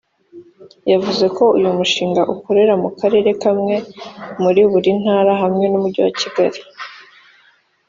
[0.91, 3.75] yavuze ko uyu mushinga ukorera mu Karere kamwe
[4.43, 6.59] muri buri Ntara hamwe n’umujyi wa Kigali